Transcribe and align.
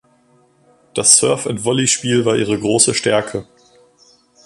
Das 0.95 1.17
Serve-und-Volley-Spiel 1.19 2.25
war 2.25 2.35
ihre 2.35 2.57
große 2.57 2.95
Stärke. 2.95 3.45